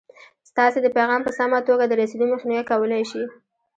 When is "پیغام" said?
0.97-1.21